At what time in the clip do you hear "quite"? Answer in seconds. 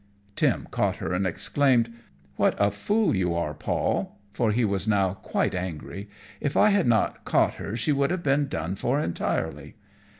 5.13-5.53